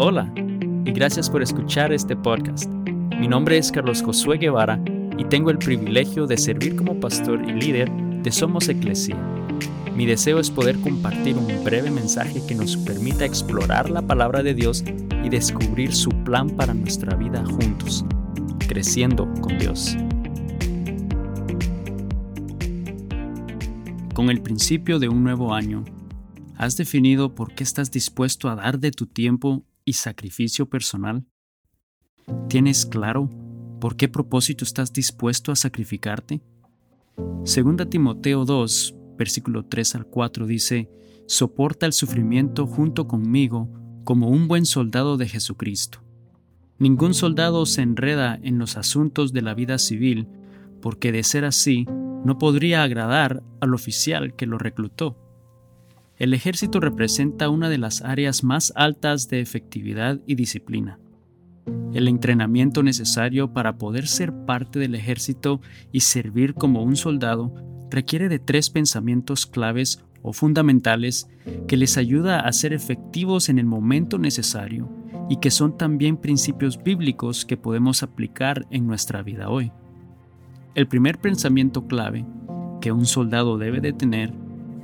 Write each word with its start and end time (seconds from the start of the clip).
Hola 0.00 0.32
y 0.36 0.92
gracias 0.92 1.28
por 1.28 1.42
escuchar 1.42 1.92
este 1.92 2.14
podcast. 2.14 2.70
Mi 3.18 3.26
nombre 3.26 3.58
es 3.58 3.72
Carlos 3.72 4.00
Josué 4.00 4.38
Guevara 4.38 4.80
y 5.18 5.24
tengo 5.24 5.50
el 5.50 5.58
privilegio 5.58 6.28
de 6.28 6.36
servir 6.36 6.76
como 6.76 7.00
pastor 7.00 7.42
y 7.42 7.52
líder 7.52 7.90
de 7.90 8.30
Somos 8.30 8.68
Eclesia. 8.68 9.16
Mi 9.96 10.06
deseo 10.06 10.38
es 10.38 10.52
poder 10.52 10.78
compartir 10.82 11.36
un 11.36 11.48
breve 11.64 11.90
mensaje 11.90 12.40
que 12.46 12.54
nos 12.54 12.76
permita 12.76 13.24
explorar 13.24 13.90
la 13.90 14.00
palabra 14.00 14.44
de 14.44 14.54
Dios 14.54 14.84
y 15.24 15.30
descubrir 15.30 15.92
su 15.92 16.10
plan 16.22 16.48
para 16.50 16.74
nuestra 16.74 17.16
vida 17.16 17.44
juntos, 17.44 18.04
creciendo 18.68 19.28
con 19.40 19.58
Dios. 19.58 19.96
Con 24.14 24.30
el 24.30 24.42
principio 24.42 25.00
de 25.00 25.08
un 25.08 25.24
nuevo 25.24 25.52
año, 25.52 25.84
¿has 26.56 26.76
definido 26.76 27.34
por 27.34 27.52
qué 27.52 27.64
estás 27.64 27.90
dispuesto 27.90 28.48
a 28.48 28.54
dar 28.54 28.78
de 28.78 28.92
tu 28.92 29.06
tiempo 29.06 29.64
y 29.88 29.94
sacrificio 29.94 30.68
personal? 30.68 31.24
¿Tienes 32.48 32.84
claro 32.84 33.30
por 33.80 33.96
qué 33.96 34.06
propósito 34.06 34.64
estás 34.64 34.92
dispuesto 34.92 35.50
a 35.50 35.56
sacrificarte? 35.56 36.42
Segunda 37.44 37.88
Timoteo 37.88 38.44
2, 38.44 38.94
versículo 39.16 39.64
3 39.64 39.94
al 39.94 40.06
4 40.06 40.46
dice, 40.46 40.90
Soporta 41.26 41.86
el 41.86 41.94
sufrimiento 41.94 42.66
junto 42.66 43.08
conmigo 43.08 43.72
como 44.04 44.28
un 44.28 44.46
buen 44.46 44.66
soldado 44.66 45.16
de 45.16 45.26
Jesucristo. 45.26 46.04
Ningún 46.78 47.14
soldado 47.14 47.64
se 47.64 47.80
enreda 47.80 48.38
en 48.42 48.58
los 48.58 48.76
asuntos 48.76 49.32
de 49.32 49.40
la 49.40 49.54
vida 49.54 49.78
civil, 49.78 50.28
porque 50.82 51.12
de 51.12 51.22
ser 51.22 51.46
así, 51.46 51.86
no 52.24 52.36
podría 52.36 52.82
agradar 52.82 53.42
al 53.62 53.72
oficial 53.72 54.36
que 54.36 54.46
lo 54.46 54.58
reclutó. 54.58 55.27
El 56.18 56.34
ejército 56.34 56.80
representa 56.80 57.48
una 57.48 57.68
de 57.68 57.78
las 57.78 58.02
áreas 58.02 58.42
más 58.42 58.72
altas 58.74 59.28
de 59.28 59.40
efectividad 59.40 60.20
y 60.26 60.34
disciplina. 60.34 60.98
El 61.94 62.08
entrenamiento 62.08 62.82
necesario 62.82 63.52
para 63.52 63.78
poder 63.78 64.08
ser 64.08 64.32
parte 64.44 64.80
del 64.80 64.96
ejército 64.96 65.60
y 65.92 66.00
servir 66.00 66.54
como 66.54 66.82
un 66.82 66.96
soldado 66.96 67.54
requiere 67.90 68.28
de 68.28 68.40
tres 68.40 68.68
pensamientos 68.68 69.46
claves 69.46 70.04
o 70.22 70.32
fundamentales 70.32 71.28
que 71.68 71.76
les 71.76 71.96
ayuda 71.96 72.40
a 72.40 72.52
ser 72.52 72.72
efectivos 72.72 73.48
en 73.48 73.60
el 73.60 73.66
momento 73.66 74.18
necesario 74.18 74.88
y 75.30 75.36
que 75.36 75.52
son 75.52 75.78
también 75.78 76.16
principios 76.16 76.82
bíblicos 76.82 77.44
que 77.44 77.56
podemos 77.56 78.02
aplicar 78.02 78.66
en 78.70 78.86
nuestra 78.86 79.22
vida 79.22 79.50
hoy. 79.50 79.70
El 80.74 80.88
primer 80.88 81.18
pensamiento 81.18 81.86
clave 81.86 82.26
que 82.80 82.90
un 82.90 83.06
soldado 83.06 83.56
debe 83.56 83.80
de 83.80 83.92
tener 83.92 84.32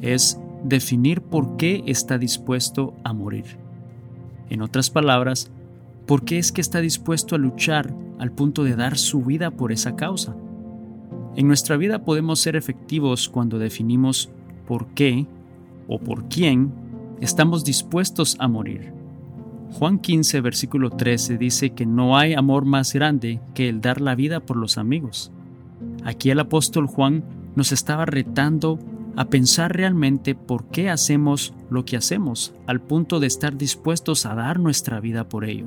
es 0.01 0.39
definir 0.65 1.20
por 1.20 1.57
qué 1.57 1.84
está 1.87 2.19
dispuesto 2.19 2.95
a 3.05 3.12
morir. 3.12 3.59
En 4.51 4.62
otras 4.62 4.91
palabras, 4.91 5.51
¿por 6.07 6.25
qué 6.25 6.39
es 6.39 6.51
que 6.51 6.61
está 6.61 6.81
dispuesto 6.81 7.37
a 7.37 7.39
luchar 7.39 7.95
al 8.19 8.33
punto 8.33 8.65
de 8.65 8.75
dar 8.75 8.97
su 8.97 9.23
vida 9.23 9.51
por 9.51 9.70
esa 9.70 9.95
causa? 9.95 10.35
En 11.37 11.47
nuestra 11.47 11.77
vida 11.77 12.05
podemos 12.05 12.41
ser 12.41 12.57
efectivos 12.57 13.29
cuando 13.29 13.59
definimos 13.59 14.31
por 14.67 14.87
qué 14.89 15.27
o 15.89 15.98
por 15.98 16.29
quién 16.29 16.73
estamos 17.20 17.65
dispuestos 17.65 18.37
a 18.39 18.48
morir. 18.48 18.92
Juan 19.73 19.98
15, 19.98 20.41
versículo 20.41 20.91
13 20.91 21.37
dice 21.37 21.70
que 21.70 21.85
no 21.85 22.17
hay 22.17 22.35
amor 22.35 22.65
más 22.65 22.92
grande 22.92 23.41
que 23.55 23.69
el 23.69 23.81
dar 23.81 24.01
la 24.01 24.15
vida 24.15 24.41
por 24.41 24.57
los 24.57 24.79
amigos. 24.79 25.33
Aquí 26.05 26.31
el 26.31 26.39
apóstol 26.39 26.87
Juan 26.87 27.25
nos 27.57 27.73
estaba 27.73 28.07
retando 28.07 28.79
a 29.17 29.27
pensar 29.27 29.77
realmente 29.77 30.34
por 30.34 30.67
qué 30.67 30.91
hacemos 30.91 31.55
lo 31.70 31.84
que 31.84 31.97
hacemos, 31.97 32.55
al 32.67 32.81
punto 32.81 33.20
de 33.20 33.27
estar 33.27 33.57
dispuestos 33.57 34.27
a 34.27 34.34
dar 34.34 34.59
nuestra 34.59 35.01
vida 35.01 35.29
por 35.29 35.45
ello. 35.45 35.67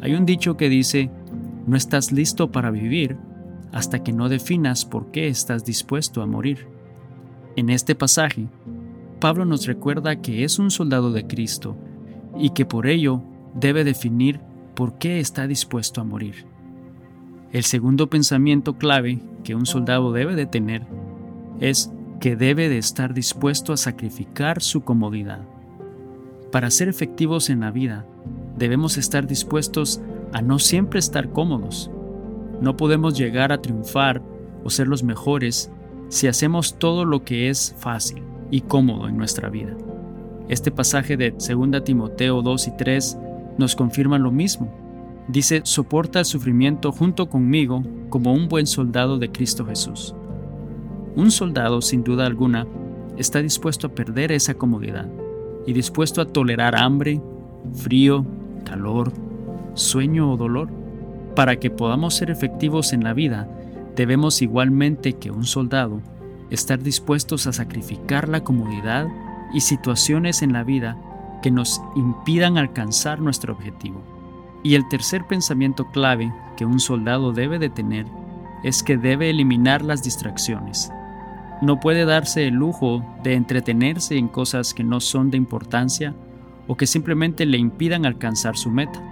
Hay 0.00 0.14
un 0.14 0.24
dicho 0.24 0.56
que 0.56 0.68
dice, 0.68 1.10
no 1.66 1.76
estás 1.76 2.12
listo 2.12 2.50
para 2.50 2.70
vivir 2.70 3.16
hasta 3.72 4.02
que 4.02 4.12
no 4.12 4.28
definas 4.28 4.84
por 4.84 5.10
qué 5.10 5.28
estás 5.28 5.64
dispuesto 5.64 6.22
a 6.22 6.26
morir. 6.26 6.66
En 7.56 7.70
este 7.70 7.94
pasaje, 7.94 8.48
Pablo 9.20 9.44
nos 9.44 9.66
recuerda 9.66 10.20
que 10.20 10.44
es 10.44 10.58
un 10.58 10.70
soldado 10.70 11.12
de 11.12 11.26
Cristo 11.26 11.76
y 12.38 12.50
que 12.50 12.64
por 12.64 12.86
ello 12.86 13.22
debe 13.54 13.84
definir 13.84 14.40
por 14.74 14.98
qué 14.98 15.20
está 15.20 15.46
dispuesto 15.46 16.00
a 16.00 16.04
morir. 16.04 16.46
El 17.52 17.64
segundo 17.64 18.08
pensamiento 18.08 18.78
clave 18.78 19.20
que 19.44 19.54
un 19.54 19.66
soldado 19.66 20.12
debe 20.12 20.36
de 20.36 20.46
tener 20.46 20.86
es 21.60 21.92
que 22.20 22.36
debe 22.36 22.68
de 22.68 22.78
estar 22.78 23.14
dispuesto 23.14 23.72
a 23.72 23.78
sacrificar 23.78 24.60
su 24.62 24.82
comodidad. 24.82 25.40
Para 26.52 26.70
ser 26.70 26.88
efectivos 26.88 27.48
en 27.48 27.60
la 27.60 27.70
vida, 27.70 28.04
debemos 28.58 28.98
estar 28.98 29.26
dispuestos 29.26 30.02
a 30.32 30.42
no 30.42 30.58
siempre 30.58 30.98
estar 30.98 31.30
cómodos. 31.30 31.90
No 32.60 32.76
podemos 32.76 33.16
llegar 33.16 33.52
a 33.52 33.62
triunfar 33.62 34.22
o 34.62 34.70
ser 34.70 34.86
los 34.86 35.02
mejores 35.02 35.70
si 36.08 36.26
hacemos 36.26 36.78
todo 36.78 37.04
lo 37.06 37.24
que 37.24 37.48
es 37.48 37.74
fácil 37.78 38.22
y 38.50 38.60
cómodo 38.60 39.08
en 39.08 39.16
nuestra 39.16 39.48
vida. 39.48 39.74
Este 40.48 40.70
pasaje 40.70 41.16
de 41.16 41.30
2 41.30 41.84
Timoteo 41.84 42.42
2 42.42 42.68
y 42.68 42.76
3 42.76 43.18
nos 43.56 43.74
confirma 43.74 44.18
lo 44.18 44.30
mismo. 44.30 44.70
Dice, 45.28 45.62
soporta 45.64 46.18
el 46.18 46.24
sufrimiento 46.24 46.92
junto 46.92 47.30
conmigo 47.30 47.82
como 48.10 48.34
un 48.34 48.48
buen 48.48 48.66
soldado 48.66 49.18
de 49.18 49.30
Cristo 49.30 49.64
Jesús. 49.64 50.14
Un 51.16 51.30
soldado, 51.30 51.82
sin 51.82 52.04
duda 52.04 52.26
alguna, 52.26 52.66
está 53.16 53.42
dispuesto 53.42 53.88
a 53.88 53.94
perder 53.94 54.32
esa 54.32 54.54
comodidad 54.54 55.08
y 55.66 55.72
dispuesto 55.72 56.20
a 56.20 56.26
tolerar 56.26 56.76
hambre, 56.76 57.20
frío, 57.74 58.24
calor, 58.64 59.12
sueño 59.74 60.32
o 60.32 60.36
dolor. 60.36 60.68
Para 61.34 61.56
que 61.56 61.70
podamos 61.70 62.14
ser 62.14 62.30
efectivos 62.30 62.92
en 62.92 63.04
la 63.04 63.12
vida, 63.12 63.48
debemos 63.96 64.40
igualmente 64.42 65.14
que 65.14 65.30
un 65.30 65.44
soldado 65.44 66.00
estar 66.50 66.80
dispuestos 66.80 67.46
a 67.46 67.52
sacrificar 67.52 68.28
la 68.28 68.42
comodidad 68.42 69.06
y 69.52 69.60
situaciones 69.60 70.42
en 70.42 70.52
la 70.52 70.64
vida 70.64 70.96
que 71.42 71.50
nos 71.50 71.80
impidan 71.96 72.58
alcanzar 72.58 73.20
nuestro 73.20 73.52
objetivo. 73.52 74.02
Y 74.62 74.74
el 74.74 74.86
tercer 74.88 75.26
pensamiento 75.26 75.86
clave 75.90 76.32
que 76.56 76.66
un 76.66 76.80
soldado 76.80 77.32
debe 77.32 77.58
de 77.58 77.70
tener 77.70 78.06
es 78.62 78.82
que 78.82 78.96
debe 78.96 79.30
eliminar 79.30 79.82
las 79.82 80.02
distracciones. 80.02 80.92
No 81.60 81.78
puede 81.78 82.06
darse 82.06 82.46
el 82.46 82.54
lujo 82.54 83.04
de 83.22 83.34
entretenerse 83.34 84.16
en 84.16 84.28
cosas 84.28 84.72
que 84.72 84.82
no 84.82 85.00
son 85.00 85.30
de 85.30 85.36
importancia 85.36 86.14
o 86.66 86.76
que 86.76 86.86
simplemente 86.86 87.44
le 87.44 87.58
impidan 87.58 88.06
alcanzar 88.06 88.56
su 88.56 88.70
meta. 88.70 89.02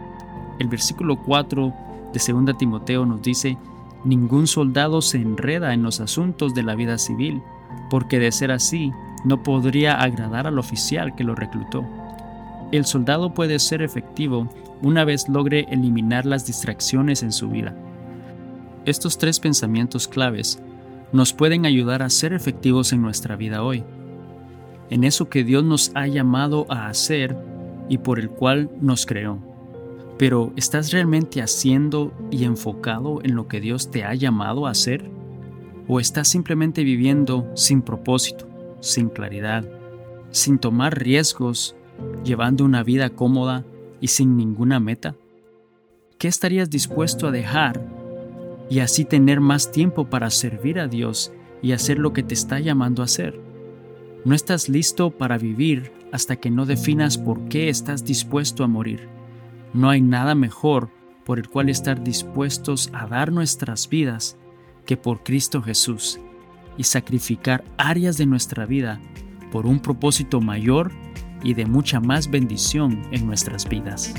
El 0.59 0.69
versículo 0.69 1.17
4 1.17 1.75
de 2.15 2.33
2 2.33 2.57
Timoteo 2.59 3.05
nos 3.05 3.21
dice, 3.21 3.59
Ningún 4.05 4.47
soldado 4.47 5.03
se 5.03 5.19
enreda 5.19 5.75
en 5.75 5.83
los 5.83 6.01
asuntos 6.01 6.55
de 6.55 6.63
la 6.63 6.75
vida 6.75 6.99
civil, 6.99 7.43
porque 7.91 8.19
de 8.19 8.33
ser 8.33 8.53
así, 8.53 8.93
no 9.25 9.43
podría 9.43 10.01
agradar 10.01 10.47
al 10.47 10.59
oficial 10.59 11.15
que 11.17 11.25
lo 11.25 11.35
reclutó. 11.35 11.85
El 12.71 12.87
soldado 12.87 13.35
puede 13.35 13.59
ser 13.59 13.83
efectivo 13.83 14.49
una 14.83 15.05
vez 15.05 15.29
logre 15.29 15.67
eliminar 15.71 16.27
las 16.27 16.47
distracciones 16.47 17.23
en 17.23 17.33
su 17.33 17.49
vida. 17.49 17.75
Estos 18.85 19.19
tres 19.19 19.41
pensamientos 19.41 20.07
claves 20.07 20.63
nos 21.13 21.33
pueden 21.33 21.67
ayudar 21.67 22.03
a 22.03 22.11
ser 22.11 22.33
efectivos 22.33 22.93
en 22.93 23.03
nuestra 23.03 23.37
vida 23.37 23.63
hoy, 23.63 23.85
en 24.91 25.05
eso 25.05 25.29
que 25.29 25.45
Dios 25.45 25.65
nos 25.65 25.91
ha 25.95 26.07
llamado 26.07 26.67
a 26.69 26.89
hacer 26.89 27.37
y 27.89 27.99
por 27.99 28.19
el 28.19 28.31
cual 28.31 28.71
nos 28.81 29.07
creó. 29.07 29.39
Pero 30.19 30.53
¿estás 30.57 30.93
realmente 30.93 31.41
haciendo 31.41 32.13
y 32.31 32.45
enfocado 32.45 33.21
en 33.23 33.35
lo 33.37 33.49
que 33.49 33.61
Dios 33.61 33.91
te 33.91 34.05
ha 34.05 34.15
llamado 34.15 34.67
a 34.67 34.71
hacer? 34.71 35.11
¿O 35.87 36.01
estás 36.01 36.29
simplemente 36.29 36.85
viviendo 36.85 37.51
sin 37.55 37.83
propósito, 37.83 38.47
sin 38.81 39.09
claridad, 39.09 39.65
sin 40.31 40.59
tomar 40.59 40.99
riesgos, 40.99 41.77
llevando 42.25 42.65
una 42.65 42.83
vida 42.83 43.11
cómoda 43.11 43.65
y 44.01 44.09
sin 44.09 44.37
ninguna 44.37 44.81
meta? 44.81 45.15
¿Qué 46.19 46.29
estarías 46.29 46.69
dispuesto 46.69 47.29
a 47.29 47.31
dejar 47.31 47.81
y 48.71 48.81
así 48.81 49.05
tener 49.05 49.41
más 49.41 49.73
tiempo 49.73 50.09
para 50.09 50.31
servir 50.31 50.79
a 50.79 50.89
Dios 50.89 51.33
y 51.63 51.73
hacer 51.73 51.99
lo 51.99 52.13
que 52.13 52.23
te 52.23 52.35
está 52.35 52.61
llamando 52.61 53.03
a 53.03 53.07
hacer. 53.07 53.41
No 54.25 54.35
estás 54.35 54.69
listo 54.69 55.11
para 55.11 55.39
vivir 55.39 55.93
hasta 56.13 56.37
que 56.37 56.51
no 56.51 56.67
definas 56.67 57.19
por 57.19 57.49
qué 57.49 57.69
estás 57.69 58.05
dispuesto 58.05 58.65
a 58.65 58.69
morir. 58.69 59.09
No 59.73 59.91
hay 59.91 60.01
nada 60.01 60.35
mejor 60.35 60.91
por 61.25 61.39
el 61.39 61.49
cual 61.49 61.69
estar 61.69 62.03
dispuestos 62.03 62.91
a 62.93 63.07
dar 63.07 63.33
nuestras 63.33 63.89
vidas 63.89 64.37
que 64.87 64.97
por 64.97 65.23
Cristo 65.23 65.63
Jesús 65.63 66.19
y 66.77 66.85
sacrificar 66.85 67.65
áreas 67.77 68.17
de 68.17 68.27
nuestra 68.27 68.65
vida 68.65 69.01
por 69.53 69.67
un 69.67 69.81
propósito 69.81 70.41
mayor 70.41 70.91
y 71.43 71.55
de 71.55 71.67
mucha 71.67 72.01
más 72.01 72.31
bendición 72.31 73.03
en 73.13 73.27
nuestras 73.27 73.69
vidas. 73.69 74.15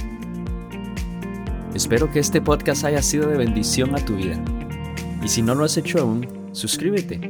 Espero 1.80 2.12
que 2.12 2.20
este 2.20 2.42
podcast 2.42 2.84
haya 2.84 3.02
sido 3.02 3.30
de 3.30 3.38
bendición 3.38 3.96
a 3.96 4.04
tu 4.04 4.18
vida. 4.18 4.38
Y 5.24 5.30
si 5.30 5.42
no 5.42 5.56
lo 5.56 5.64
has 5.64 5.78
hecho 5.78 6.00
aún, 6.00 6.28
suscríbete 6.52 7.22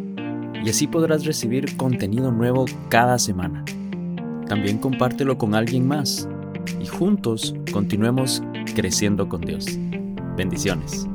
y 0.65 0.67
así 0.67 0.87
podrás 0.87 1.23
recibir 1.23 1.77
contenido 1.77 2.31
nuevo 2.31 2.65
cada 2.89 3.19
semana. 3.19 3.63
También 4.47 4.79
compártelo 4.79 5.37
con 5.37 5.53
alguien 5.53 5.87
más 5.87 6.27
y 6.81 6.87
juntos 6.87 7.53
continuemos 7.71 8.41
creciendo 8.73 9.29
con 9.29 9.41
Dios. 9.41 9.67
Bendiciones. 10.35 11.07